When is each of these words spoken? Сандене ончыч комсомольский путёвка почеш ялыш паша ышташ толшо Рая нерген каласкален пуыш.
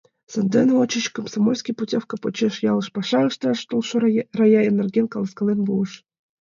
Сандене 0.31 0.73
ончыч 0.81 1.05
комсомольский 1.17 1.75
путёвка 1.79 2.15
почеш 2.23 2.55
ялыш 2.71 2.87
паша 2.95 3.21
ышташ 3.29 3.59
толшо 3.69 3.95
Рая 4.39 4.61
нерген 4.79 5.05
каласкален 5.13 5.59
пуыш. 5.67 5.91